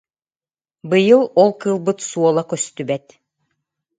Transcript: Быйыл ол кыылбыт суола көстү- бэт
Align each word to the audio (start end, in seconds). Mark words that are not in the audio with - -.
Быйыл 0.89 1.21
ол 1.41 1.51
кыылбыт 1.61 1.99
суола 2.09 2.43
көстү- 2.51 2.87
бэт 2.89 3.05